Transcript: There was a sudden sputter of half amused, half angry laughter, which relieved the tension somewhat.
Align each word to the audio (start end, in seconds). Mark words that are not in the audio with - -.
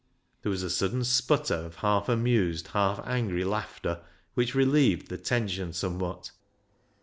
There 0.41 0.49
was 0.49 0.63
a 0.63 0.69
sudden 0.71 1.03
sputter 1.03 1.53
of 1.53 1.75
half 1.75 2.09
amused, 2.09 2.69
half 2.69 2.99
angry 3.05 3.43
laughter, 3.43 4.01
which 4.33 4.55
relieved 4.55 5.09
the 5.09 5.17
tension 5.19 5.73
somewhat. 5.73 6.31